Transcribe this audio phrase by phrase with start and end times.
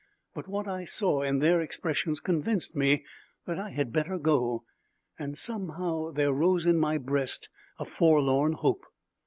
[0.33, 3.05] But what I saw in their expressions convinced me
[3.45, 4.63] that I had better go,
[5.19, 8.87] and somehow, there rose in my breast a forlorn hope.